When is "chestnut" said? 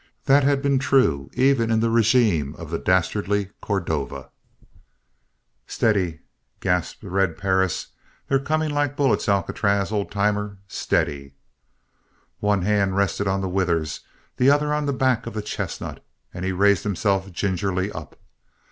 15.43-16.03